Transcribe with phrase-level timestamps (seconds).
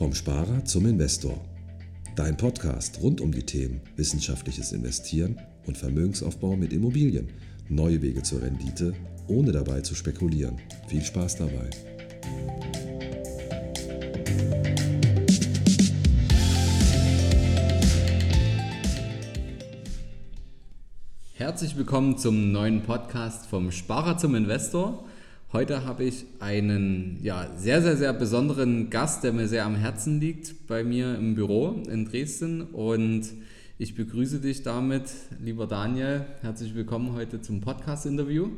[0.00, 1.38] Vom Sparer zum Investor.
[2.16, 7.28] Dein Podcast rund um die Themen wissenschaftliches Investieren und Vermögensaufbau mit Immobilien.
[7.68, 8.94] Neue Wege zur Rendite,
[9.28, 10.56] ohne dabei zu spekulieren.
[10.88, 11.68] Viel Spaß dabei.
[21.34, 25.04] Herzlich willkommen zum neuen Podcast vom Sparer zum Investor.
[25.52, 30.20] Heute habe ich einen ja, sehr, sehr, sehr besonderen Gast, der mir sehr am Herzen
[30.20, 32.62] liegt, bei mir im Büro in Dresden.
[32.62, 33.24] Und
[33.76, 35.10] ich begrüße dich damit,
[35.42, 36.24] lieber Daniel.
[36.42, 38.50] Herzlich willkommen heute zum Podcast-Interview.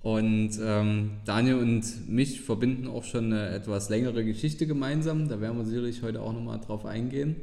[0.00, 5.28] Und ähm, Daniel und mich verbinden auch schon eine etwas längere Geschichte gemeinsam.
[5.28, 7.36] Da werden wir sicherlich heute auch nochmal drauf eingehen.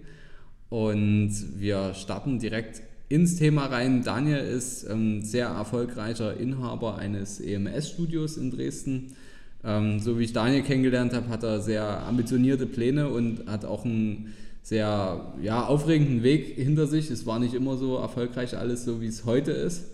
[0.70, 4.04] Und wir starten direkt ins Thema rein.
[4.04, 9.16] Daniel ist ähm, sehr erfolgreicher Inhaber eines EMS-Studios in Dresden.
[9.64, 13.84] Ähm, so wie ich Daniel kennengelernt habe, hat er sehr ambitionierte Pläne und hat auch
[13.84, 17.10] einen sehr ja, aufregenden Weg hinter sich.
[17.10, 19.88] Es war nicht immer so erfolgreich alles so, wie es heute ist.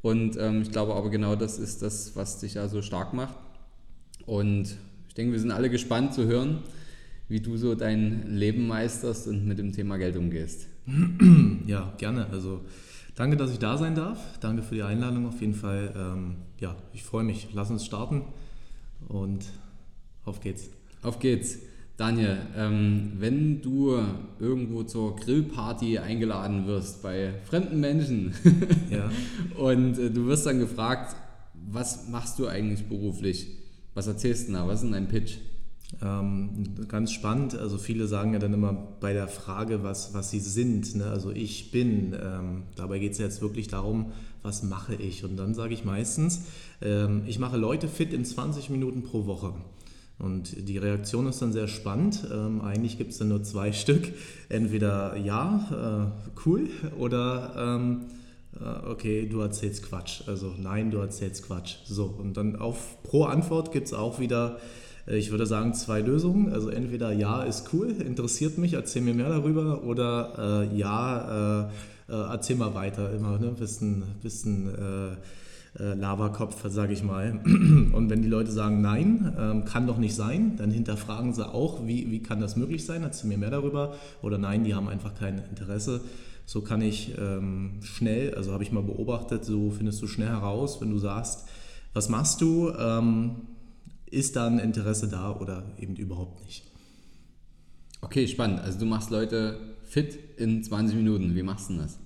[0.00, 3.34] Und ähm, ich glaube aber genau das ist das, was dich ja so stark macht.
[4.26, 4.76] Und
[5.08, 6.60] ich denke, wir sind alle gespannt zu hören,
[7.28, 10.69] wie du so dein Leben meisterst und mit dem Thema Geld umgehst.
[11.66, 12.26] Ja, gerne.
[12.32, 12.60] Also
[13.14, 14.38] danke, dass ich da sein darf.
[14.40, 15.92] Danke für die Einladung auf jeden Fall.
[15.96, 17.48] Ähm, ja, ich freue mich.
[17.52, 18.22] Lass uns starten
[19.08, 19.46] und
[20.24, 20.70] auf geht's.
[21.02, 21.58] Auf geht's.
[21.96, 23.94] Daniel, ähm, wenn du
[24.38, 28.32] irgendwo zur Grillparty eingeladen wirst bei fremden Menschen
[28.90, 29.10] ja.
[29.58, 31.14] und äh, du wirst dann gefragt,
[31.70, 33.48] was machst du eigentlich beruflich?
[33.92, 34.66] Was erzählst du da?
[34.66, 35.36] Was ist denn dein Pitch?
[36.02, 40.38] Ähm, ganz spannend, also viele sagen ja dann immer bei der Frage, was, was sie
[40.38, 41.06] sind, ne?
[41.06, 45.24] also ich bin, ähm, dabei geht es jetzt wirklich darum, was mache ich?
[45.24, 46.44] Und dann sage ich meistens,
[46.80, 49.52] ähm, ich mache Leute fit in 20 Minuten pro Woche.
[50.18, 52.26] Und die Reaktion ist dann sehr spannend.
[52.30, 54.12] Ähm, eigentlich gibt es dann nur zwei Stück.
[54.50, 56.68] Entweder ja, äh, cool
[56.98, 58.02] oder ähm,
[58.60, 60.28] äh, okay, du erzählst Quatsch.
[60.28, 61.76] Also nein, du erzählst Quatsch.
[61.86, 64.58] So, und dann auf pro Antwort gibt es auch wieder
[65.06, 66.52] ich würde sagen, zwei Lösungen.
[66.52, 71.68] Also entweder ja, ist cool, interessiert mich, erzähl mir mehr darüber oder äh, ja,
[72.08, 73.48] äh, äh, erzähl mal weiter, immer ne?
[73.58, 77.40] bisschen, bisschen äh, äh Lavakopf, sage ich mal.
[77.44, 81.86] Und wenn die Leute sagen, nein, ähm, kann doch nicht sein, dann hinterfragen sie auch,
[81.86, 85.14] wie, wie kann das möglich sein, erzähl mir mehr darüber oder nein, die haben einfach
[85.14, 86.00] kein Interesse.
[86.46, 90.80] So kann ich ähm, schnell, also habe ich mal beobachtet, so findest du schnell heraus,
[90.80, 91.46] wenn du sagst,
[91.94, 92.70] was machst du?
[92.70, 93.36] Ähm,
[94.10, 96.64] ist dann Interesse da oder eben überhaupt nicht.
[98.00, 98.60] Okay, spannend.
[98.60, 101.34] Also du machst Leute fit in 20 Minuten.
[101.34, 101.98] Wie machst du das?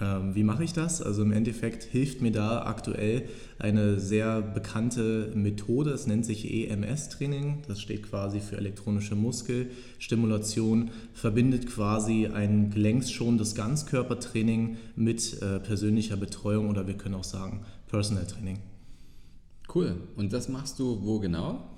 [0.00, 1.02] Ähm, wie mache ich das?
[1.02, 3.28] Also im Endeffekt hilft mir da aktuell
[3.58, 5.90] eine sehr bekannte Methode.
[5.90, 7.62] Es nennt sich EMS-Training.
[7.68, 16.68] Das steht quasi für elektronische Muskelstimulation, verbindet quasi ein gelenkschonendes Ganzkörpertraining mit äh, persönlicher Betreuung
[16.68, 18.58] oder wir können auch sagen Personal Training.
[19.72, 19.96] Cool.
[20.16, 21.68] Und das machst du wo genau?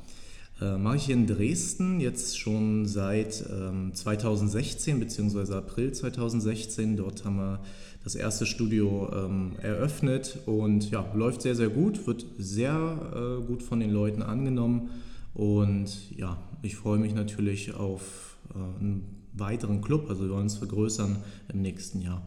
[0.60, 5.54] Äh, mache ich in Dresden jetzt schon seit ähm, 2016 bzw.
[5.54, 6.96] April 2016.
[6.96, 7.60] Dort haben wir
[8.04, 13.62] das erste Studio ähm, eröffnet und ja, läuft sehr, sehr gut, wird sehr äh, gut
[13.62, 14.90] von den Leuten angenommen
[15.32, 20.56] und ja, ich freue mich natürlich auf äh, einen weiteren Club, also wir wollen uns
[20.56, 21.16] vergrößern
[21.52, 22.22] im nächsten Jahr.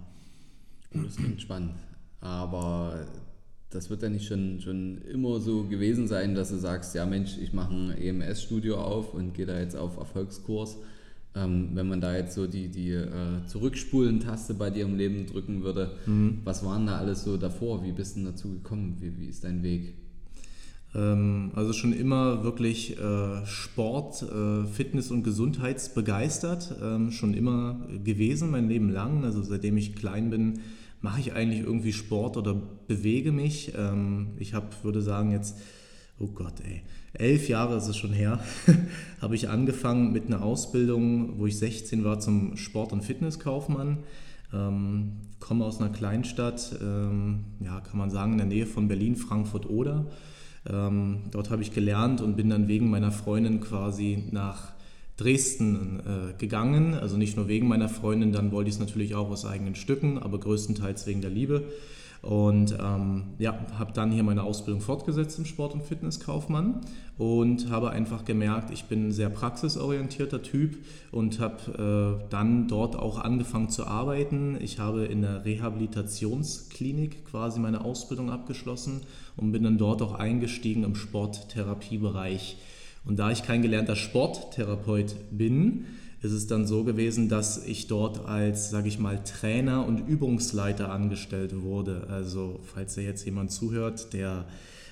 [0.92, 1.72] Das klingt spannend.
[2.20, 3.06] Aber
[3.70, 7.38] das wird ja nicht schon, schon immer so gewesen sein, dass du sagst, ja Mensch,
[7.38, 10.78] ich mache ein EMS-Studio auf und gehe da jetzt auf Erfolgskurs.
[11.36, 15.64] Ähm, wenn man da jetzt so die, die äh, Zurückspulen-Taste bei dir im Leben drücken
[15.64, 16.40] würde, mhm.
[16.44, 17.84] was waren da alles so davor?
[17.84, 18.98] Wie bist du dazu gekommen?
[19.02, 19.94] Wie, wie ist dein Weg?
[20.96, 28.50] Ähm, also schon immer wirklich äh, Sport, äh, Fitness und Gesundheitsbegeistert, ähm, schon immer gewesen,
[28.50, 29.24] mein Leben lang.
[29.26, 30.62] Also seitdem ich klein bin,
[31.02, 32.56] mache ich eigentlich irgendwie Sport oder
[32.88, 33.74] bewege mich.
[33.78, 35.58] Ähm, ich habe, würde sagen, jetzt,
[36.20, 36.82] oh Gott, ey,
[37.14, 38.40] elf Jahre ist es schon her,
[39.22, 44.00] habe ich angefangen mit einer Ausbildung, wo ich 16 war zum Sport- und Fitnesskaufmann.
[44.54, 49.16] Ähm, komme aus einer Kleinstadt, ähm, ja, kann man sagen, in der Nähe von Berlin,
[49.16, 50.08] Frankfurt-Oder.
[50.66, 54.74] Dort habe ich gelernt und bin dann wegen meiner Freundin quasi nach
[55.18, 56.94] Dresden äh, gegangen.
[56.94, 60.18] Also nicht nur wegen meiner Freundin, dann wollte ich es natürlich auch aus eigenen Stücken,
[60.20, 61.64] aber größtenteils wegen der Liebe.
[62.22, 66.82] Und ähm, ja, habe dann hier meine Ausbildung fortgesetzt im Sport- und Fitnesskaufmann
[67.18, 70.78] und habe einfach gemerkt, ich bin ein sehr praxisorientierter Typ
[71.12, 74.58] und habe äh, dann dort auch angefangen zu arbeiten.
[74.60, 79.02] Ich habe in der Rehabilitationsklinik quasi meine Ausbildung abgeschlossen
[79.36, 82.58] und bin dann dort auch eingestiegen im Sporttherapiebereich
[83.08, 85.86] Und da ich kein gelernter Sporttherapeut bin,
[86.22, 90.92] ist es dann so gewesen, dass ich dort als, sage ich mal, Trainer und Übungsleiter
[90.92, 92.08] angestellt wurde.
[92.10, 94.46] Also falls da jetzt jemand zuhört, der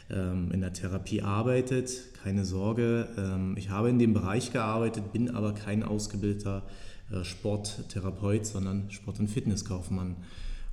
[0.09, 1.91] ähm, in der Therapie arbeitet,
[2.23, 6.63] keine Sorge, ähm, ich habe in dem Bereich gearbeitet, bin aber kein ausgebildeter
[7.11, 10.15] äh, Sporttherapeut, sondern Sport- und Fitnesskaufmann.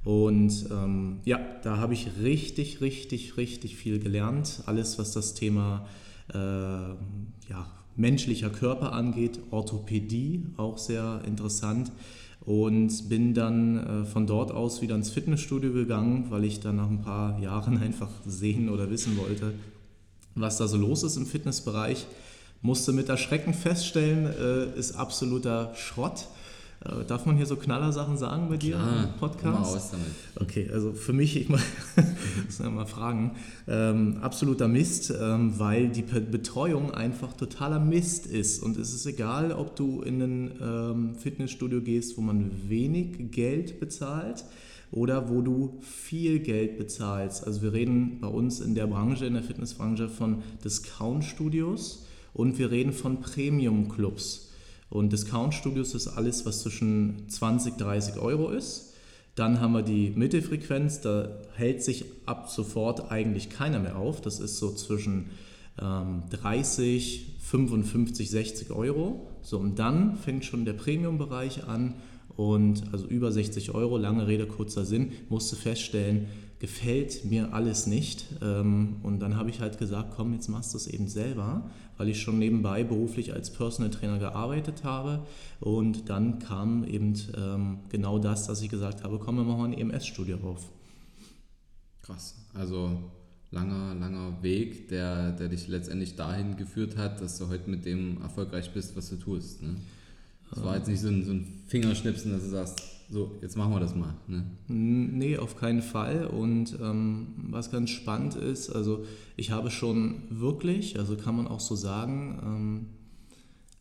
[0.04, 4.62] Und ähm, ja, da habe ich richtig, richtig, richtig viel gelernt.
[4.66, 11.92] Alles, was das Thema äh, ja, menschlicher Körper angeht, Orthopädie, auch sehr interessant.
[12.44, 16.90] Und bin dann äh, von dort aus wieder ins Fitnessstudio gegangen, weil ich dann nach
[16.90, 19.54] ein paar Jahren einfach sehen oder wissen wollte,
[20.34, 22.06] was da so los ist im Fitnessbereich.
[22.60, 26.26] Musste mit Erschrecken feststellen, äh, ist absoluter Schrott.
[26.84, 29.76] Äh, darf man hier so Knallersachen sagen bei dir Klar, im Podcast?
[29.76, 30.06] aus damit.
[30.36, 31.60] Okay, also für mich, ich muss
[32.58, 33.32] ja mal fragen,
[33.68, 38.62] ähm, absoluter Mist, ähm, weil die Betreuung einfach totaler Mist ist.
[38.62, 43.78] Und es ist egal, ob du in ein ähm, Fitnessstudio gehst, wo man wenig Geld
[43.78, 44.44] bezahlt
[44.90, 47.46] oder wo du viel Geld bezahlst.
[47.46, 52.70] Also wir reden bei uns in der Branche, in der Fitnessbranche von Discount-Studios und wir
[52.70, 54.51] reden von Premium-Clubs.
[54.92, 58.92] Und Discount-Studios ist alles, was zwischen 20, 30 Euro ist.
[59.34, 64.20] Dann haben wir die Mittelfrequenz, da hält sich ab sofort eigentlich keiner mehr auf.
[64.20, 65.30] Das ist so zwischen
[65.80, 69.30] ähm, 30, 55, 60 Euro.
[69.40, 71.94] So, und dann fängt schon der Premium-Bereich an
[72.36, 76.26] und also über 60 Euro, lange Rede, kurzer Sinn, musste feststellen,
[76.62, 78.24] gefällt mir alles nicht.
[78.40, 82.08] Ähm, Und dann habe ich halt gesagt, komm, jetzt machst du es eben selber, weil
[82.08, 85.26] ich schon nebenbei beruflich als Personal Trainer gearbeitet habe.
[85.58, 89.76] Und dann kam eben ähm, genau das, dass ich gesagt habe, komm, wir machen ein
[89.76, 90.70] EMS-Studio auf.
[92.00, 92.36] Krass.
[92.54, 92.96] Also
[93.50, 98.22] langer, langer Weg, der, der dich letztendlich dahin geführt hat, dass du heute mit dem
[98.22, 99.64] erfolgreich bist, was du tust.
[99.64, 99.74] Ne?
[100.50, 102.80] Das war jetzt nicht so ein, so ein Fingerschnipsen, dass du sagst,
[103.12, 104.14] so, jetzt machen wir das mal.
[104.26, 104.46] Ne?
[104.68, 106.26] Nee, auf keinen Fall.
[106.26, 109.04] Und ähm, was ganz spannend ist, also
[109.36, 112.86] ich habe schon wirklich, also kann man auch so sagen, ähm,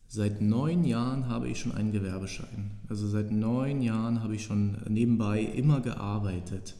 [0.06, 2.72] seit neun Jahren habe ich schon einen Gewerbeschein.
[2.90, 6.74] Also seit neun Jahren habe ich schon nebenbei immer gearbeitet.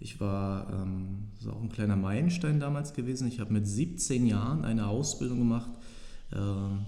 [0.00, 3.28] Ich war, ähm, das ist auch ein kleiner Meilenstein damals gewesen.
[3.28, 5.72] Ich habe mit 17 Jahren eine Ausbildung gemacht
[6.30, 6.36] äh,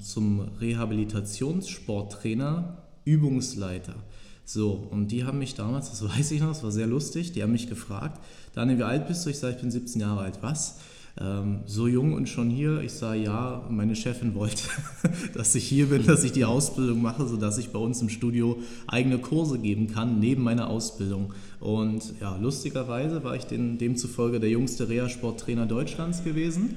[0.00, 3.96] zum Rehabilitationssporttrainer, Übungsleiter.
[4.44, 7.42] So, und die haben mich damals, das weiß ich noch, das war sehr lustig, die
[7.42, 8.20] haben mich gefragt,
[8.54, 9.30] Daniel, wie alt bist du?
[9.30, 10.38] Ich sage, ich bin 17 Jahre alt.
[10.42, 10.78] Was?
[11.18, 12.80] Ähm, so jung und schon hier?
[12.80, 14.64] Ich sage, ja, meine Chefin wollte,
[15.34, 18.58] dass ich hier bin, dass ich die Ausbildung mache, sodass ich bei uns im Studio
[18.86, 21.32] eigene Kurse geben kann, neben meiner Ausbildung.
[21.60, 26.76] Und ja, lustigerweise war ich den, demzufolge der jüngste Reha-Sporttrainer Deutschlands gewesen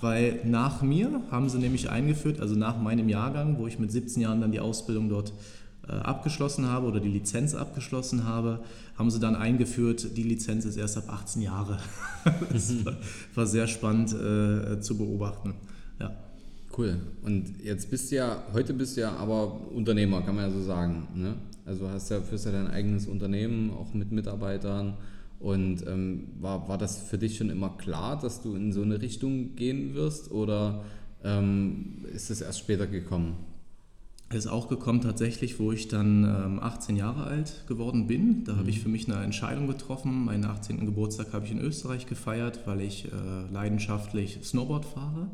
[0.00, 4.22] weil nach mir haben sie nämlich eingeführt, also nach meinem Jahrgang, wo ich mit 17
[4.22, 5.32] Jahren dann die Ausbildung dort
[5.92, 8.60] abgeschlossen habe oder die Lizenz abgeschlossen habe,
[8.96, 11.78] haben sie dann eingeführt, die Lizenz ist erst ab 18 Jahre.
[12.52, 12.96] das war,
[13.34, 15.54] war sehr spannend äh, zu beobachten.
[16.00, 16.12] Ja.
[16.76, 16.96] Cool.
[17.22, 20.62] Und jetzt bist du ja, heute bist du ja aber Unternehmer, kann man ja so
[20.62, 21.08] sagen.
[21.14, 21.34] Ne?
[21.64, 24.94] Also hast ja, führst ja dein eigenes Unternehmen, auch mit Mitarbeitern.
[25.38, 29.00] Und ähm, war, war das für dich schon immer klar, dass du in so eine
[29.02, 30.82] Richtung gehen wirst oder
[31.24, 33.36] ähm, ist es erst später gekommen?
[34.30, 38.44] Ist auch gekommen tatsächlich, wo ich dann ähm, 18 Jahre alt geworden bin.
[38.44, 40.24] Da habe ich für mich eine Entscheidung getroffen.
[40.24, 40.84] Meinen 18.
[40.84, 45.28] Geburtstag habe ich in Österreich gefeiert, weil ich äh, leidenschaftlich Snowboard fahre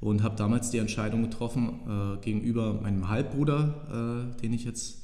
[0.00, 5.02] und habe damals die Entscheidung getroffen äh, gegenüber meinem Halbbruder, äh, den ich jetzt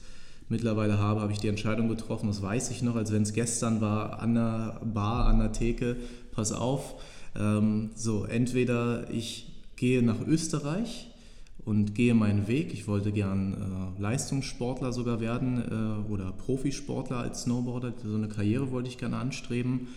[0.49, 3.81] mittlerweile habe, habe ich die Entscheidung getroffen, das weiß ich noch, als wenn es gestern
[3.81, 5.97] war, an der Bar, an der Theke,
[6.33, 6.95] pass auf,
[7.35, 11.09] ähm, so entweder ich gehe nach Österreich
[11.65, 15.59] und gehe meinen Weg, ich wollte gern äh, Leistungssportler sogar werden
[16.09, 19.89] äh, oder Profisportler als Snowboarder, so eine Karriere wollte ich gerne anstreben,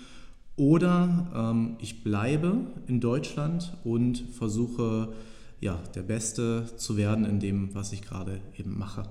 [0.58, 2.58] oder ähm, ich bleibe
[2.88, 5.10] in Deutschland und versuche,
[5.60, 9.04] ja, der Beste zu werden in dem, was ich gerade eben mache.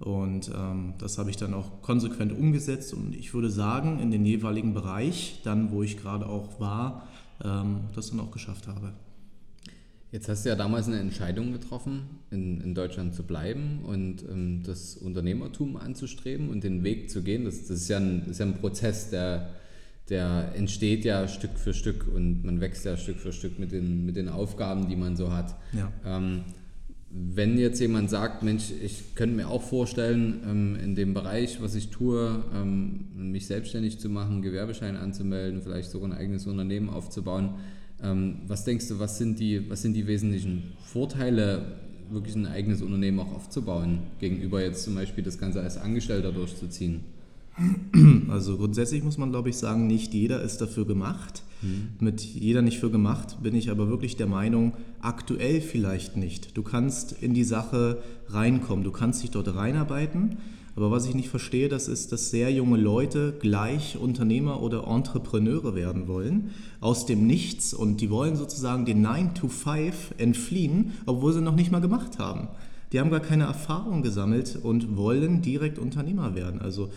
[0.00, 4.24] Und ähm, das habe ich dann auch konsequent umgesetzt und ich würde sagen, in den
[4.24, 7.06] jeweiligen Bereich, dann wo ich gerade auch war,
[7.44, 8.92] ähm, das dann auch geschafft habe.
[10.12, 14.62] Jetzt hast du ja damals eine Entscheidung getroffen, in, in Deutschland zu bleiben und ähm,
[14.64, 17.44] das Unternehmertum anzustreben und den Weg zu gehen.
[17.44, 19.50] Das, das, ist, ja ein, ist ja ein Prozess, der,
[20.08, 24.04] der entsteht ja Stück für Stück und man wächst ja Stück für Stück mit den,
[24.04, 25.54] mit den Aufgaben, die man so hat.
[25.72, 25.92] Ja.
[26.04, 26.42] Ähm,
[27.12, 31.76] wenn jetzt jemand sagt, Mensch, ich könnte mir auch vorstellen, ähm, in dem Bereich, was
[31.76, 37.54] ich tue, ähm, mich selbstständig zu machen, Gewerbeschein anzumelden, vielleicht sogar ein eigenes Unternehmen aufzubauen,
[38.02, 41.76] was denkst du, was sind, die, was sind die wesentlichen Vorteile,
[42.10, 47.00] wirklich ein eigenes Unternehmen auch aufzubauen, gegenüber jetzt zum Beispiel das Ganze als Angestellter durchzuziehen?
[48.28, 51.42] Also grundsätzlich muss man, glaube ich, sagen, nicht jeder ist dafür gemacht.
[51.62, 51.88] Mhm.
[51.98, 56.56] Mit jeder nicht für gemacht bin ich aber wirklich der Meinung, aktuell vielleicht nicht.
[56.56, 60.38] Du kannst in die Sache reinkommen, du kannst dich dort reinarbeiten.
[60.76, 65.74] Aber was ich nicht verstehe, das ist, dass sehr junge Leute gleich Unternehmer oder Entrepreneure
[65.74, 66.50] werden wollen,
[66.80, 71.56] aus dem Nichts und die wollen sozusagen den 9 to 5 entfliehen, obwohl sie noch
[71.56, 72.48] nicht mal gemacht haben.
[72.92, 76.60] Die haben gar keine Erfahrung gesammelt und wollen direkt Unternehmer werden.
[76.60, 76.90] Also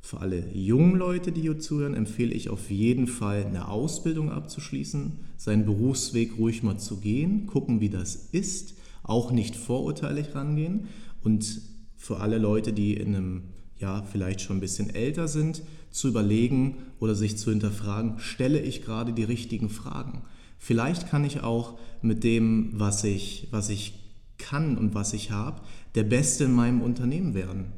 [0.00, 5.18] für alle jungen Leute, die hier zuhören, empfehle ich auf jeden Fall eine Ausbildung abzuschließen,
[5.36, 10.86] seinen Berufsweg ruhig mal zu gehen, gucken, wie das ist, auch nicht vorurteilig rangehen
[11.22, 11.60] und
[11.96, 13.42] für alle Leute, die in einem
[13.78, 18.82] ja vielleicht schon ein bisschen älter sind, zu überlegen oder sich zu hinterfragen, stelle ich
[18.82, 20.22] gerade die richtigen Fragen?
[20.58, 23.94] Vielleicht kann ich auch mit dem, was ich, was ich
[24.38, 25.60] kann und was ich habe,
[25.94, 27.72] der Beste in meinem Unternehmen werden.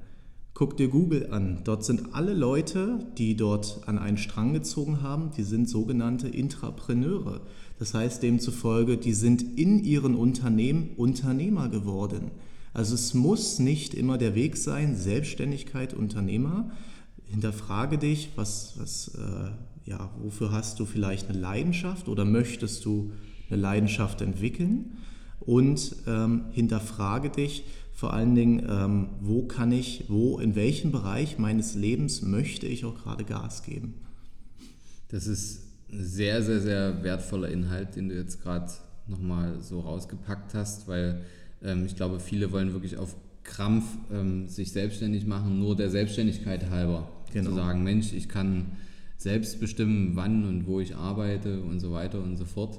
[0.55, 1.61] Guck dir Google an.
[1.63, 7.43] Dort sind alle Leute, die dort an einen Strang gezogen haben, die sind sogenannte Intrapreneure.
[7.79, 12.33] Das heißt demzufolge, die sind in ihren Unternehmen Unternehmer geworden.
[12.75, 16.71] Also es muss nicht immer der Weg sein, Selbstständigkeit, Unternehmer.
[17.25, 23.13] Hinterfrage dich, was, was, äh, ja, wofür hast du vielleicht eine Leidenschaft oder möchtest du
[23.49, 24.99] eine Leidenschaft entwickeln?
[25.41, 27.65] Und ähm, hinterfrage dich,
[27.99, 32.85] vor allen Dingen, ähm, wo kann ich, wo, in welchem Bereich meines Lebens möchte ich
[32.85, 33.95] auch gerade Gas geben.
[35.09, 38.71] Das ist ein sehr, sehr, sehr wertvoller Inhalt, den du jetzt gerade
[39.09, 41.23] nochmal so rausgepackt hast, weil
[41.63, 46.71] ähm, ich glaube, viele wollen wirklich auf Krampf ähm, sich selbstständig machen, nur der Selbstständigkeit
[46.71, 47.09] halber.
[47.33, 47.51] Genau.
[47.51, 48.73] Zu sagen, Mensch, ich kann
[49.17, 52.79] selbst bestimmen, wann und wo ich arbeite und so weiter und so fort.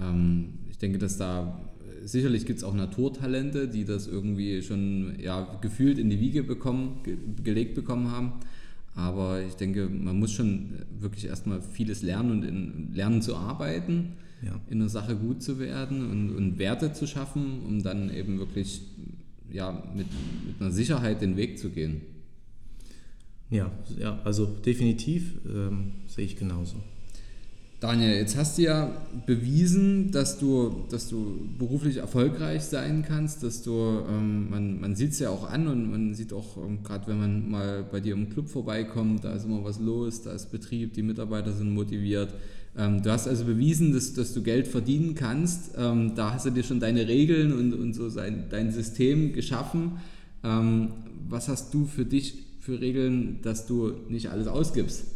[0.00, 1.60] Ähm, ich denke, dass da
[2.06, 7.00] sicherlich gibt es auch Naturtalente, die das irgendwie schon ja, gefühlt in die Wiege bekommen,
[7.04, 8.32] ge gelegt bekommen haben.
[8.96, 14.14] Aber ich denke, man muss schon wirklich erstmal vieles lernen und in, lernen zu arbeiten,
[14.42, 14.58] ja.
[14.70, 18.80] in der Sache gut zu werden und, und, Werte zu schaffen, um dann eben wirklich
[19.50, 20.06] ja, mit,
[20.46, 22.00] mit einer Sicherheit den Weg zu gehen.
[23.50, 26.76] Ja, ja also definitiv ähm, sehe ich genauso.
[27.78, 28.90] Daniel, jetzt hast du ja
[29.26, 35.12] bewiesen, dass du, dass du beruflich erfolgreich sein kannst, dass du, ähm, man, man sieht
[35.12, 38.14] es ja auch an und man sieht auch, ähm, gerade wenn man mal bei dir
[38.14, 42.32] im Club vorbeikommt, da ist immer was los, da ist Betrieb, die Mitarbeiter sind motiviert.
[42.78, 45.72] Ähm, du hast also bewiesen, dass, dass du Geld verdienen kannst.
[45.76, 49.98] Ähm, da hast du dir schon deine Regeln und, und so sein, dein System geschaffen.
[50.42, 50.92] Ähm,
[51.28, 55.15] was hast du für dich für Regeln, dass du nicht alles ausgibst?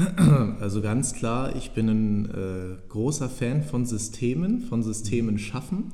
[0.60, 5.92] Also ganz klar, ich bin ein äh, großer Fan von Systemen, von Systemen schaffen.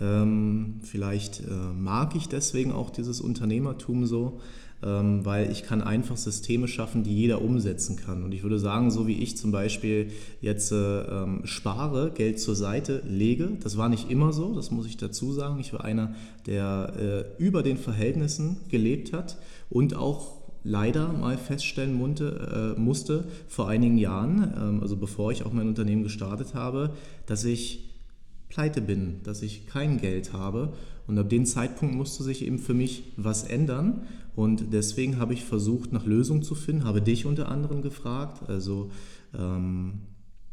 [0.00, 4.40] Ähm, vielleicht äh, mag ich deswegen auch dieses Unternehmertum so,
[4.82, 8.24] ähm, weil ich kann einfach Systeme schaffen, die jeder umsetzen kann.
[8.24, 12.56] Und ich würde sagen, so wie ich zum Beispiel jetzt äh, ähm, spare, Geld zur
[12.56, 15.60] Seite lege, das war nicht immer so, das muss ich dazu sagen.
[15.60, 16.14] Ich war einer,
[16.46, 16.92] der
[17.38, 19.38] äh, über den Verhältnissen gelebt hat
[19.70, 25.44] und auch leider mal feststellen musste, äh, musste vor einigen Jahren, ähm, also bevor ich
[25.44, 26.90] auch mein Unternehmen gestartet habe,
[27.26, 27.90] dass ich
[28.48, 30.74] pleite bin, dass ich kein Geld habe.
[31.06, 34.02] Und ab dem Zeitpunkt musste sich eben für mich was ändern.
[34.36, 38.48] Und deswegen habe ich versucht, nach Lösungen zu finden, habe dich unter anderem gefragt.
[38.48, 38.90] Also
[39.36, 40.00] ähm,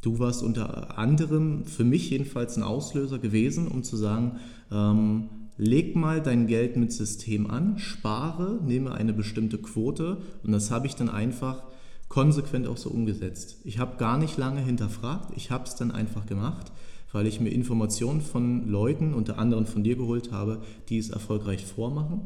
[0.02, 4.40] du warst unter anderem für mich jedenfalls ein Auslöser gewesen, um zu sagen,
[4.72, 10.72] ähm, leg mal dein Geld mit System an, spare, nehme eine bestimmte Quote und das
[10.72, 11.64] habe ich dann einfach
[12.08, 13.58] konsequent auch so umgesetzt.
[13.66, 16.72] Ich habe gar nicht lange hinterfragt, ich habe es dann einfach gemacht,
[17.12, 21.66] weil ich mir Informationen von Leuten, unter anderem von dir geholt habe, die es erfolgreich
[21.66, 22.22] vormachen.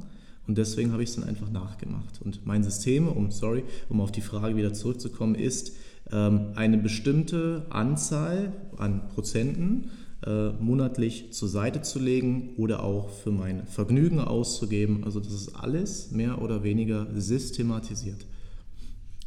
[0.46, 2.22] Und deswegen habe ich es dann einfach nachgemacht.
[2.22, 5.74] Und mein System, um, sorry, um auf die Frage wieder zurückzukommen, ist
[6.12, 9.90] ähm, eine bestimmte Anzahl an Prozenten
[10.26, 15.04] äh, monatlich zur Seite zu legen oder auch für mein Vergnügen auszugeben.
[15.04, 18.26] Also das ist alles mehr oder weniger systematisiert.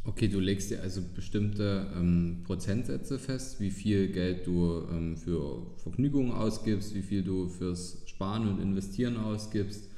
[0.07, 5.67] Okay, du legst dir also bestimmte ähm, Prozentsätze fest, wie viel Geld du ähm, für
[5.83, 9.89] Vergnügung ausgibst, wie viel du fürs Sparen und Investieren ausgibst.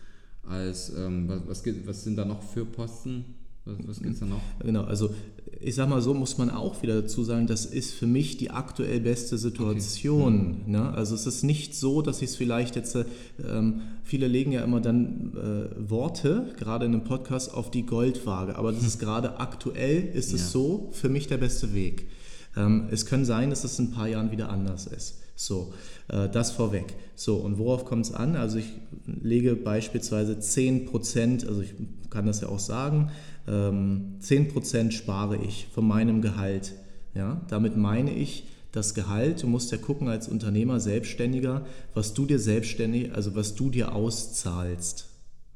[0.43, 3.23] Als, ähm, was, was, was sind da noch für Posten?
[3.65, 4.41] Was, was gibt es da noch?
[4.63, 5.13] Genau, also
[5.61, 8.51] ich sag mal so, muss man auch wieder dazu sagen, das ist für mich die
[8.51, 10.61] aktuell beste Situation.
[10.61, 10.71] Okay.
[10.71, 10.93] Ne?
[10.93, 14.79] Also es ist nicht so, dass ich es vielleicht jetzt, ähm, viele legen ja immer
[14.79, 20.01] dann äh, Worte, gerade in einem Podcast, auf die Goldwaage, aber das ist gerade aktuell,
[20.13, 20.37] ist ja.
[20.37, 22.07] es so für mich der beste Weg.
[22.55, 25.19] Ähm, es kann sein, dass es in ein paar Jahren wieder anders ist.
[25.35, 25.73] So,
[26.09, 26.95] äh, das vorweg.
[27.15, 28.35] So, und worauf kommt es an?
[28.35, 28.73] Also ich
[29.05, 31.73] lege beispielsweise 10%, also ich
[32.09, 33.11] kann das ja auch sagen,
[33.49, 36.73] ähm, 10% spare ich von meinem Gehalt.
[37.13, 37.41] Ja?
[37.49, 41.65] Damit meine ich, das Gehalt, du musst ja gucken als Unternehmer, Selbstständiger,
[41.95, 45.07] was du dir selbstständig, also was du dir auszahlst.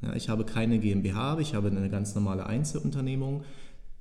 [0.02, 3.44] Ja, ich habe keine GmbH, ich habe eine ganz normale Einzelunternehmung.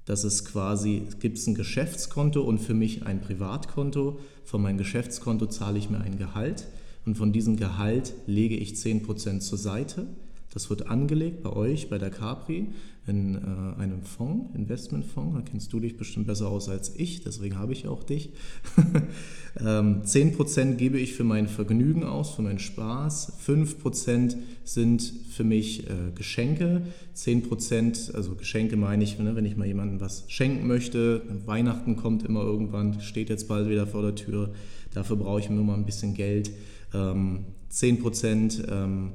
[0.05, 4.19] Das ist quasi, gibt es ein Geschäftskonto und für mich ein Privatkonto.
[4.45, 6.67] Von meinem Geschäftskonto zahle ich mir ein Gehalt
[7.05, 10.07] und von diesem Gehalt lege ich 10% zur Seite.
[10.53, 12.67] Das wird angelegt bei euch, bei der Capri,
[13.07, 15.35] in äh, einem Fonds, Investmentfonds.
[15.35, 18.31] Da kennst du dich bestimmt besser aus als ich, deswegen habe ich auch dich.
[19.61, 23.39] ähm, 10% gebe ich für mein Vergnügen aus, für meinen Spaß.
[23.45, 26.83] 5% sind für mich äh, Geschenke.
[27.17, 31.23] 10%, also Geschenke meine ich, ne, wenn ich mal jemandem was schenken möchte.
[31.47, 34.53] Weihnachten kommt immer irgendwann, steht jetzt bald wieder vor der Tür.
[34.93, 36.51] Dafür brauche ich nur mal ein bisschen Geld.
[36.93, 39.13] Ähm, 10% ähm,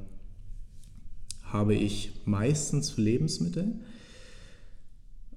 [1.52, 3.74] habe ich meistens für Lebensmittel.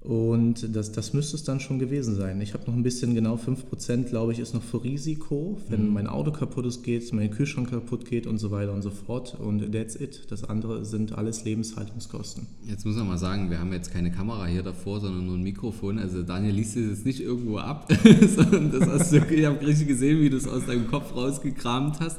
[0.02, 2.42] Und das, das müsste es dann schon gewesen sein.
[2.42, 5.94] Ich habe noch ein bisschen, genau 5% glaube ich, ist noch für Risiko, wenn mhm.
[5.94, 9.38] mein Auto kaputt ist, geht, mein Kühlschrank kaputt geht und so weiter und so fort.
[9.40, 10.32] Und that's it.
[10.32, 12.48] Das andere sind alles Lebenshaltungskosten.
[12.68, 15.44] Jetzt muss man mal sagen, wir haben jetzt keine Kamera hier davor, sondern nur ein
[15.44, 16.00] Mikrofon.
[16.00, 17.88] Also Daniel liest es jetzt nicht irgendwo ab,
[18.36, 22.00] sondern das hast du, ich habe richtig gesehen, wie du es aus deinem Kopf rausgekramt
[22.00, 22.18] hast.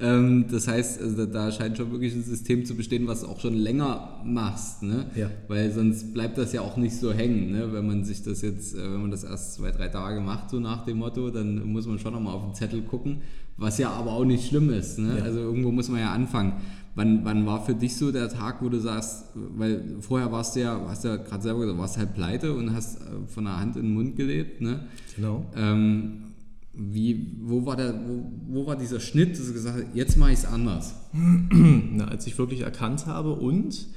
[0.00, 3.38] Ähm, das heißt, also da scheint schon wirklich ein System zu bestehen, was du auch
[3.38, 5.06] schon länger machst, ne?
[5.14, 5.30] Ja.
[5.48, 7.72] Weil sonst bleibt das ja auch nicht so hängen, ne?
[7.72, 10.58] Wenn man sich das jetzt, äh, wenn man das erst zwei, drei Tage macht, so
[10.58, 13.20] nach dem Motto, dann muss man schon nochmal auf den Zettel gucken,
[13.58, 15.18] was ja aber auch nicht schlimm ist, ne?
[15.18, 15.24] Ja.
[15.24, 16.54] Also irgendwo muss man ja anfangen.
[16.94, 20.60] Wann, wann war für dich so der Tag, wo du sagst, weil vorher warst du
[20.60, 23.76] ja, hast ja gerade selber gesagt, warst halt pleite und hast äh, von der Hand
[23.76, 24.80] in den Mund gelebt, ne?
[25.14, 25.44] Genau.
[25.54, 26.29] Ähm,
[26.72, 30.32] wie, wo, war der, wo, wo war dieser Schnitt, dass du gesagt hast, jetzt mache
[30.32, 30.94] ich es anders?
[31.12, 33.88] Na, als ich wirklich erkannt habe und,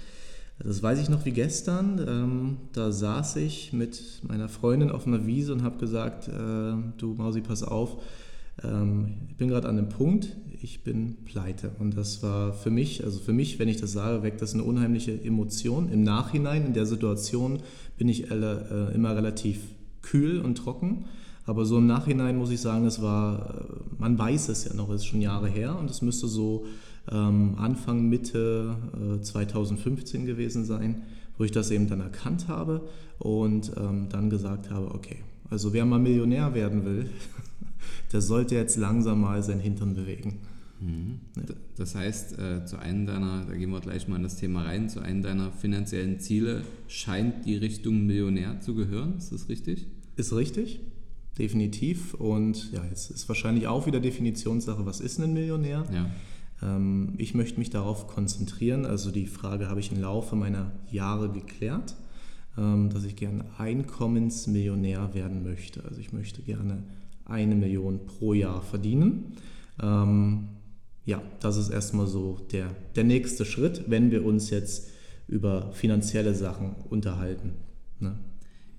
[0.60, 5.26] das weiß ich noch wie gestern, ähm, da saß ich mit meiner Freundin auf einer
[5.26, 6.32] Wiese und habe gesagt, äh,
[6.98, 7.98] du Mausi, pass auf,
[8.64, 11.72] ähm, ich bin gerade an dem Punkt, ich bin pleite.
[11.80, 14.64] Und das war für mich, also für mich, wenn ich das sage, weckt das eine
[14.64, 15.92] unheimliche Emotion.
[15.92, 17.60] Im Nachhinein, in der Situation,
[17.98, 19.60] bin ich äh, immer relativ
[20.02, 21.06] kühl und trocken.
[21.46, 23.64] Aber so im Nachhinein muss ich sagen, es war, äh,
[24.00, 26.66] man weiß es ja noch, es ist schon Jahre her und es müsste so
[27.12, 28.76] ähm, Anfang, Mitte
[29.18, 31.04] äh, 2015 gewesen sein,
[31.38, 32.82] wo ich das eben dann erkannt habe
[33.20, 35.18] und ähm, dann gesagt habe, okay,
[35.50, 37.10] also wer mal Millionär werden will,
[38.14, 40.40] der sollte jetzt langsam mal sein Hintern bewegen.
[40.80, 41.20] Mhm.
[41.76, 44.90] Das heißt, äh, zu einem deiner, da gehen wir gleich mal in das Thema rein,
[44.90, 49.88] zu einem deiner finanziellen Ziele scheint die Richtung Millionär zu gehören, ist das richtig?
[50.16, 50.80] Ist richtig
[51.38, 52.14] definitiv.
[52.14, 55.86] Und ja, jetzt ist wahrscheinlich auch wieder Definitionssache, was ist ein Millionär?
[55.94, 56.10] Ja.
[56.62, 58.86] Ähm, ich möchte mich darauf konzentrieren.
[58.86, 61.96] Also die Frage habe ich im Laufe meiner Jahre geklärt,
[62.58, 65.84] ähm, dass ich gerne Einkommensmillionär werden möchte.
[65.86, 66.84] Also ich möchte gerne
[67.26, 69.38] eine Million pro Jahr verdienen.
[69.82, 70.50] Ähm,
[71.06, 74.90] ja, das ist erstmal so der, der nächste Schritt, wenn wir uns jetzt
[75.28, 77.54] über finanzielle Sachen unterhalten.
[78.00, 78.16] Ne?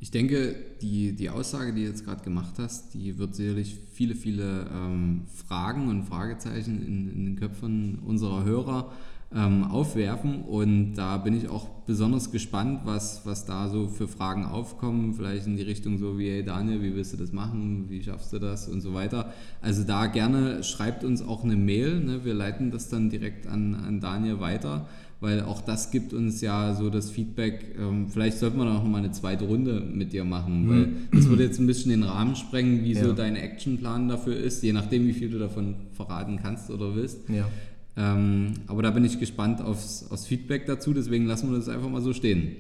[0.05, 4.15] Ich denke, die, die Aussage, die du jetzt gerade gemacht hast, die wird sicherlich viele,
[4.15, 8.93] viele ähm, Fragen und Fragezeichen in, in, den Köpfen unserer Hörer
[9.35, 10.43] ähm, aufwerfen.
[10.43, 15.15] Und da bin ich auch besonders gespannt, was, was da so für Fragen aufkommen.
[15.15, 17.87] Vielleicht in die Richtung so wie, hey Daniel, wie willst du das machen?
[17.89, 18.69] Wie schaffst du das?
[18.69, 19.33] Und so weiter.
[19.63, 22.01] Also da gerne schreibt uns auch eine Mail.
[22.01, 22.27] Ne?
[22.27, 24.87] Wir leiten das dann direkt an, an Daniel weiter
[25.21, 28.99] weil auch das gibt uns ja so das Feedback, ähm, vielleicht sollten wir noch mal
[28.99, 30.71] eine zweite Runde mit dir machen, mhm.
[30.71, 33.05] weil das würde jetzt ein bisschen den Rahmen sprengen, wie ja.
[33.05, 37.29] so dein Actionplan dafür ist, je nachdem, wie viel du davon verraten kannst oder willst.
[37.29, 37.49] Ja.
[37.97, 41.89] Ähm, aber da bin ich gespannt aufs, aufs Feedback dazu, deswegen lassen wir das einfach
[41.89, 42.57] mal so stehen.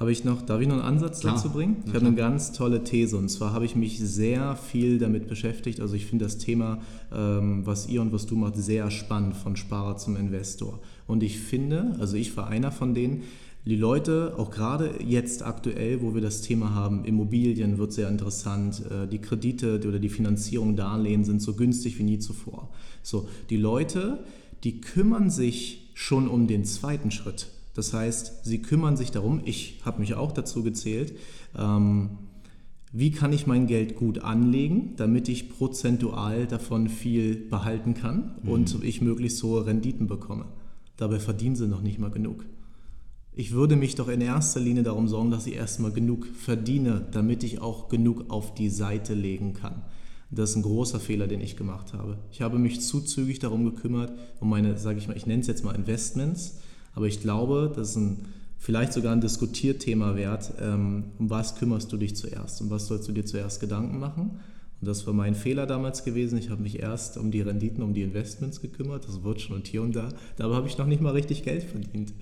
[0.00, 1.34] Habe ich noch, darf ich noch einen Ansatz klar.
[1.34, 1.84] dazu bringen?
[1.86, 5.78] Ich habe eine ganz tolle These und zwar habe ich mich sehr viel damit beschäftigt.
[5.78, 6.78] Also ich finde das Thema,
[7.14, 10.80] ähm, was ihr und was du macht, sehr spannend von Sparer zum Investor.
[11.10, 13.22] Und ich finde, also ich war einer von denen,
[13.66, 18.82] die Leute, auch gerade jetzt aktuell, wo wir das Thema haben, Immobilien wird sehr interessant,
[18.90, 22.70] äh, die Kredite oder die Finanzierung, Darlehen sind so günstig wie nie zuvor.
[23.02, 24.24] So, die Leute,
[24.64, 27.48] die kümmern sich schon um den zweiten Schritt.
[27.74, 31.14] Das heißt, sie kümmern sich darum, ich habe mich auch dazu gezählt,
[31.58, 32.10] ähm,
[32.92, 38.50] wie kann ich mein Geld gut anlegen, damit ich prozentual davon viel behalten kann mhm.
[38.50, 40.46] und ich möglichst hohe Renditen bekomme.
[41.00, 42.44] Dabei verdienen sie noch nicht mal genug.
[43.34, 47.42] ich würde mich doch in erster Linie darum sorgen, dass ich erstmal genug verdiene, damit
[47.42, 49.82] ich auch genug auf die Seite legen kann.
[50.30, 52.18] Das ist ein großer Fehler, den ich gemacht habe.
[52.30, 55.46] Ich habe mich zu zügig darum gekümmert, um meine, sage ich mal, ich nenne es
[55.46, 56.58] jetzt mal Investments,
[56.92, 58.26] aber ich glaube, das ist ein,
[58.58, 60.52] vielleicht sogar ein Diskutierthema wert.
[60.60, 62.60] Ähm, um was kümmerst du dich zuerst?
[62.60, 64.38] Um was sollst du dir zuerst Gedanken machen?
[64.80, 66.38] Und das war mein Fehler damals gewesen.
[66.38, 69.06] Ich habe mich erst um die Renditen, um die Investments gekümmert.
[69.06, 70.08] Das wird schon und hier und da.
[70.36, 72.12] Dabei habe ich noch nicht mal richtig Geld verdient.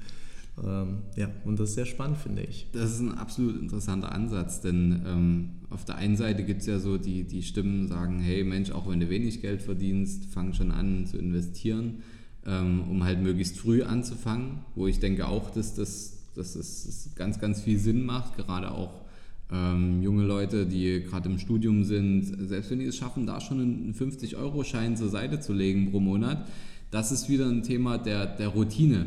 [0.64, 2.66] Ähm, ja, und das ist sehr spannend, finde ich.
[2.72, 6.78] Das ist ein absolut interessanter Ansatz, denn ähm, auf der einen Seite gibt es ja
[6.78, 10.72] so die, die Stimmen, sagen, hey Mensch, auch wenn du wenig Geld verdienst, fang schon
[10.72, 12.02] an zu investieren,
[12.44, 17.38] ähm, um halt möglichst früh anzufangen, wo ich denke auch, dass das, dass das ganz,
[17.38, 19.07] ganz viel Sinn macht, gerade auch
[19.50, 23.60] ähm, junge Leute, die gerade im Studium sind, selbst wenn die es schaffen, da schon
[23.60, 26.46] einen 50-Euro-Schein zur Seite zu legen pro Monat,
[26.90, 29.06] das ist wieder ein Thema der, der Routine.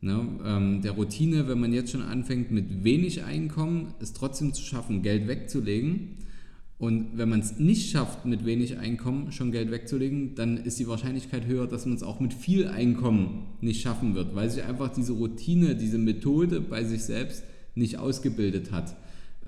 [0.00, 0.26] Ne?
[0.44, 5.02] Ähm, der Routine, wenn man jetzt schon anfängt mit wenig Einkommen, es trotzdem zu schaffen,
[5.02, 6.18] Geld wegzulegen.
[6.78, 10.86] Und wenn man es nicht schafft, mit wenig Einkommen schon Geld wegzulegen, dann ist die
[10.86, 14.94] Wahrscheinlichkeit höher, dass man es auch mit viel Einkommen nicht schaffen wird, weil sich einfach
[14.94, 17.42] diese Routine, diese Methode bei sich selbst
[17.74, 18.94] nicht ausgebildet hat.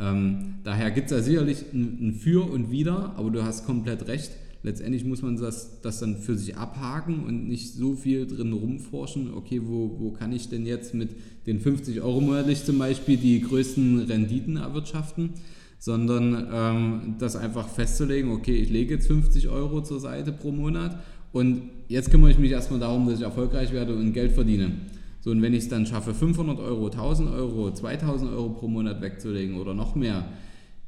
[0.00, 4.08] Ähm, daher gibt es da sicherlich ein, ein Für und Wider, aber du hast komplett
[4.08, 4.32] recht.
[4.62, 9.32] Letztendlich muss man das, das dann für sich abhaken und nicht so viel drin rumforschen.
[9.32, 11.10] Okay, wo, wo kann ich denn jetzt mit
[11.46, 15.30] den 50 Euro monatlich zum Beispiel die größten Renditen erwirtschaften?
[15.78, 20.98] Sondern ähm, das einfach festzulegen, okay, ich lege jetzt 50 Euro zur Seite pro Monat
[21.32, 24.72] und jetzt kümmere ich mich erstmal darum, dass ich erfolgreich werde und Geld verdiene.
[25.20, 29.02] So, und wenn ich es dann schaffe, 500 Euro, 1000 Euro, 2000 Euro pro Monat
[29.02, 30.24] wegzulegen oder noch mehr,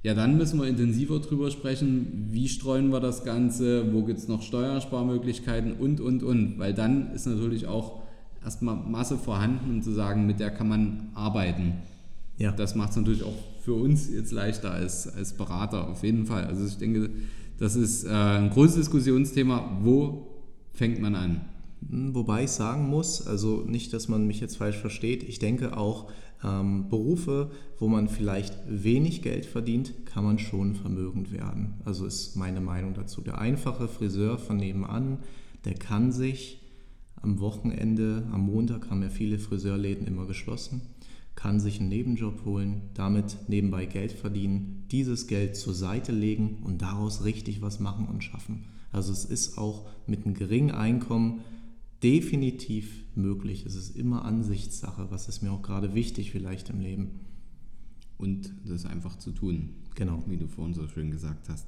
[0.02, 4.26] ja, dann müssen wir intensiver drüber sprechen, wie streuen wir das Ganze, wo gibt es
[4.26, 6.58] noch Steuersparmöglichkeiten und, und, und.
[6.58, 8.00] Weil dann ist natürlich auch
[8.42, 11.74] erstmal Masse vorhanden, um zu sagen, mit der kann man arbeiten.
[12.38, 12.50] Ja.
[12.50, 16.44] Das macht es natürlich auch für uns jetzt leichter als, als Berater, auf jeden Fall.
[16.46, 17.10] Also ich denke,
[17.58, 19.78] das ist äh, ein großes Diskussionsthema.
[19.82, 20.26] Wo
[20.72, 21.42] fängt man an?
[21.90, 26.10] Wobei ich sagen muss, also nicht, dass man mich jetzt falsch versteht, ich denke auch,
[26.44, 31.74] ähm, Berufe, wo man vielleicht wenig Geld verdient, kann man schon vermögend werden.
[31.84, 33.20] Also ist meine Meinung dazu.
[33.20, 35.18] Der einfache Friseur von nebenan,
[35.64, 36.60] der kann sich
[37.20, 40.82] am Wochenende, am Montag haben ja viele Friseurläden immer geschlossen,
[41.34, 46.82] kann sich einen Nebenjob holen, damit nebenbei Geld verdienen, dieses Geld zur Seite legen und
[46.82, 48.64] daraus richtig was machen und schaffen.
[48.90, 51.40] Also es ist auch mit einem geringen Einkommen
[52.02, 53.64] definitiv möglich.
[53.66, 57.20] Es ist immer Ansichtssache, was ist mir auch gerade wichtig vielleicht im Leben.
[58.18, 59.70] Und das einfach zu tun.
[59.94, 60.22] Genau.
[60.26, 61.66] Wie du vorhin so schön gesagt hast.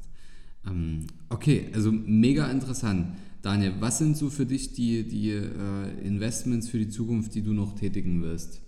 [0.67, 3.17] Ähm, okay, also mega interessant.
[3.43, 7.53] Daniel, was sind so für dich die, die äh, Investments für die Zukunft, die du
[7.53, 8.63] noch tätigen wirst?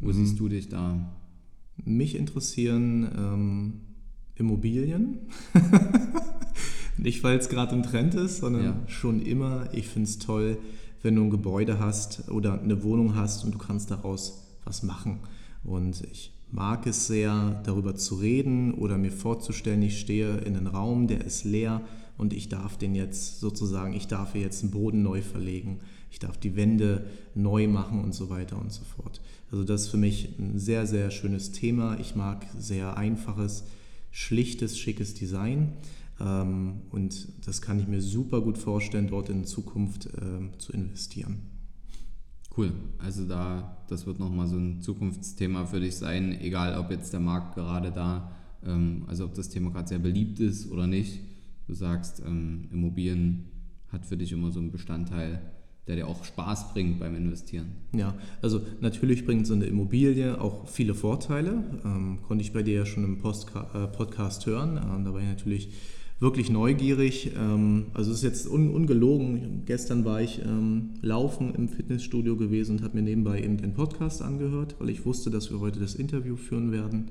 [0.00, 0.12] Wo mhm.
[0.12, 1.12] siehst du dich da?
[1.84, 3.72] Mich interessieren ähm,
[4.36, 5.18] Immobilien.
[6.96, 8.82] Nicht, weil es gerade im Trend ist, sondern ja.
[8.86, 9.68] schon immer.
[9.72, 10.58] Ich finde es toll,
[11.02, 15.20] wenn du ein Gebäude hast oder eine Wohnung hast und du kannst daraus was machen.
[15.64, 20.68] Und ich mag es sehr, darüber zu reden oder mir vorzustellen, ich stehe in einem
[20.68, 21.82] Raum, der ist leer
[22.16, 25.80] und ich darf den jetzt sozusagen, ich darf hier jetzt den Boden neu verlegen,
[26.10, 29.20] ich darf die Wände neu machen und so weiter und so fort.
[29.50, 31.98] Also das ist für mich ein sehr, sehr schönes Thema.
[32.00, 33.64] Ich mag sehr einfaches,
[34.10, 35.72] schlichtes, schickes Design.
[36.20, 41.42] Ähm, und das kann ich mir super gut vorstellen, dort in Zukunft ähm, zu investieren.
[42.56, 42.72] Cool.
[42.98, 47.20] Also da, das wird nochmal so ein Zukunftsthema für dich sein, egal ob jetzt der
[47.20, 48.32] Markt gerade da,
[48.64, 51.20] ähm, also ob das Thema gerade sehr beliebt ist oder nicht.
[51.68, 53.44] Du sagst, Immobilien
[53.88, 55.42] hat für dich immer so einen Bestandteil,
[55.88, 57.68] der dir auch Spaß bringt beim Investieren.
[57.94, 61.64] Ja, also natürlich bringt so eine Immobilie auch viele Vorteile.
[61.84, 64.76] Ähm, konnte ich bei dir ja schon im Postka äh, Podcast hören.
[64.76, 65.70] Ähm, da war ich natürlich
[66.20, 67.32] wirklich neugierig.
[67.36, 69.62] Ähm, also es ist jetzt un ungelogen.
[69.66, 74.22] Gestern war ich ähm, laufen im Fitnessstudio gewesen und habe mir nebenbei eben den Podcast
[74.22, 77.10] angehört, weil ich wusste, dass wir heute das Interview führen werden.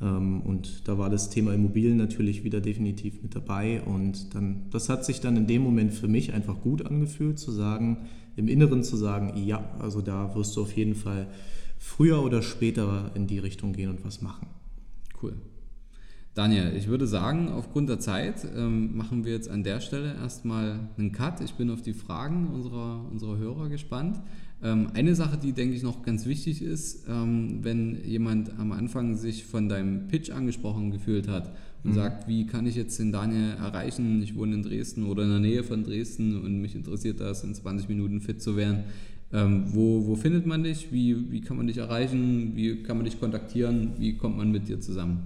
[0.00, 3.82] Ähm, und da war das Thema Immobilien natürlich wieder definitiv mit dabei.
[3.82, 7.52] Und dann, das hat sich dann in dem Moment für mich einfach gut angefühlt, zu
[7.52, 11.28] sagen, im Inneren zu sagen, ja, also da wirst du auf jeden Fall
[11.78, 14.48] früher oder später in die Richtung gehen und was machen.
[15.22, 15.34] Cool.
[16.34, 20.88] Daniel, ich würde sagen, aufgrund der Zeit ähm, machen wir jetzt an der Stelle erstmal
[20.96, 21.40] einen Cut.
[21.40, 24.20] Ich bin auf die Fragen unserer, unserer Hörer gespannt.
[24.62, 29.16] Ähm, eine Sache, die, denke ich, noch ganz wichtig ist, ähm, wenn jemand am Anfang
[29.16, 31.94] sich von deinem Pitch angesprochen gefühlt hat und mhm.
[31.94, 34.22] sagt, wie kann ich jetzt den Daniel erreichen?
[34.22, 37.54] Ich wohne in Dresden oder in der Nähe von Dresden und mich interessiert das, in
[37.54, 38.84] 20 Minuten fit zu werden.
[39.32, 40.92] Ähm, wo, wo findet man dich?
[40.92, 42.52] Wie, wie kann man dich erreichen?
[42.54, 43.92] Wie kann man dich kontaktieren?
[43.98, 45.20] Wie kommt man mit dir zusammen?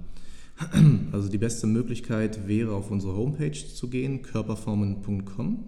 [1.11, 5.67] Also die beste Möglichkeit wäre, auf unsere Homepage zu gehen, körperformen.com.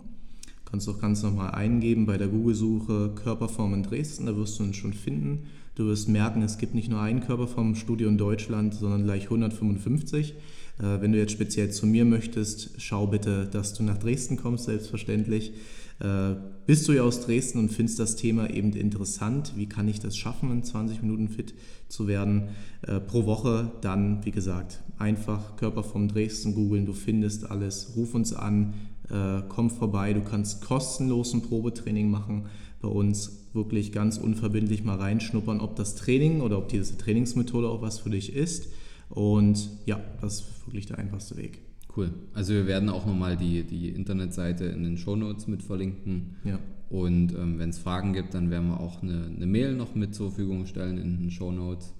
[0.69, 4.91] Kannst auch ganz normal eingeben bei der Google-Suche Körperformen Dresden, da wirst du uns schon
[4.91, 5.45] finden.
[5.75, 10.33] Du wirst merken, es gibt nicht nur ein Körperformstudio in Deutschland, sondern gleich 155.
[10.79, 14.65] Äh, wenn du jetzt speziell zu mir möchtest, schau bitte, dass du nach Dresden kommst,
[14.65, 15.53] selbstverständlich.
[15.99, 19.99] Äh, bist du ja aus Dresden und findest das Thema eben interessant, wie kann ich
[19.99, 21.55] das schaffen, in 20 Minuten fit
[21.87, 22.49] zu werden
[22.81, 28.33] äh, pro Woche, dann, wie gesagt, einfach Körperform Dresden googeln, du findest alles, ruf uns
[28.33, 28.73] an,
[29.09, 32.45] äh, komm vorbei, du kannst kostenlos ein Probetraining machen
[32.81, 37.81] bei uns, wirklich ganz unverbindlich mal reinschnuppern, ob das Training oder ob diese Trainingsmethode auch
[37.81, 38.69] was für dich ist.
[39.09, 41.59] Und ja, das ist wirklich der einfachste Weg.
[41.95, 42.13] Cool.
[42.33, 46.35] Also wir werden auch nochmal die, die Internetseite in den Shownotes mit verlinken.
[46.43, 46.59] Ja.
[46.89, 50.13] Und ähm, wenn es Fragen gibt, dann werden wir auch eine, eine, Mail noch mit
[50.13, 51.93] zur Verfügung stellen in den Shownotes.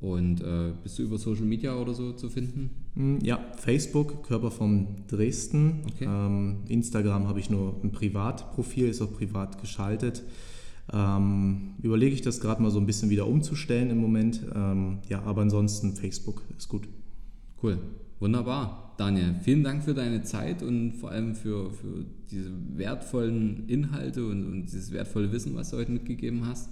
[0.00, 2.70] Und äh, bist du über Social Media oder so zu finden?
[2.96, 5.82] Hm, ja, Facebook, Körperform Dresden.
[5.86, 6.06] Okay.
[6.08, 10.24] Ähm, Instagram habe ich nur ein Privatprofil, ist auch privat geschaltet.
[10.92, 14.40] Ähm, überlege ich das gerade mal so ein bisschen wieder umzustellen im Moment.
[14.54, 16.88] Ähm, ja, aber ansonsten Facebook ist gut.
[17.62, 17.78] Cool,
[18.18, 18.94] wunderbar.
[18.96, 24.46] Daniel, vielen Dank für deine Zeit und vor allem für, für diese wertvollen Inhalte und,
[24.46, 26.70] und dieses wertvolle Wissen, was du heute mitgegeben hast.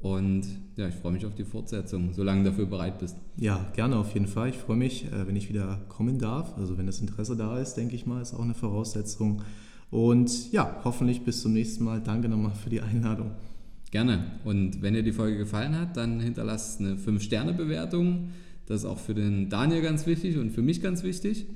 [0.00, 3.16] Und ja, ich freue mich auf die Fortsetzung, solange du dafür bereit bist.
[3.36, 4.50] Ja, gerne auf jeden Fall.
[4.50, 6.56] Ich freue mich, äh, wenn ich wieder kommen darf.
[6.56, 9.42] Also wenn das Interesse da ist, denke ich mal, ist auch eine Voraussetzung.
[9.90, 12.00] Und ja, hoffentlich bis zum nächsten Mal.
[12.00, 13.32] Danke nochmal für die Einladung.
[13.90, 14.24] Gerne.
[14.44, 18.30] Und wenn dir die Folge gefallen hat, dann hinterlass eine 5-Sterne-Bewertung.
[18.66, 21.46] Das ist auch für den Daniel ganz wichtig und für mich ganz wichtig.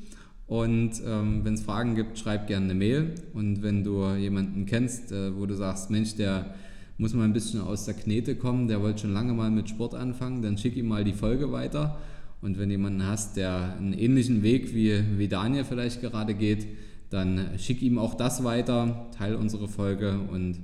[0.46, 3.14] Und ähm, wenn es Fragen gibt, schreib gerne eine Mail.
[3.34, 6.54] Und wenn du jemanden kennst, äh, wo du sagst, Mensch, der
[6.98, 9.94] muss mal ein bisschen aus der Knete kommen, der wollte schon lange mal mit Sport
[9.94, 11.98] anfangen, dann schick ihm mal die Folge weiter.
[12.40, 16.66] Und wenn jemanden hast, der einen ähnlichen Weg wie, wie Daniel vielleicht gerade geht,
[17.10, 20.58] dann schick ihm auch das weiter, teile unsere Folge und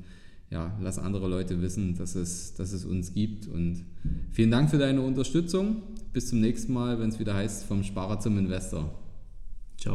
[0.51, 3.47] ja, lass andere Leute wissen, dass es, dass es uns gibt.
[3.47, 3.85] Und
[4.33, 5.83] vielen Dank für deine Unterstützung.
[6.13, 8.91] Bis zum nächsten Mal, wenn es wieder heißt, vom Sparer zum Investor.
[9.77, 9.95] Ciao.